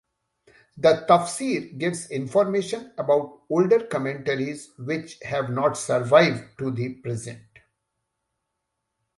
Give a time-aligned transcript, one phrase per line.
[0.77, 7.43] The "Tafsir" gives information about older commentaries which have not survived to the present.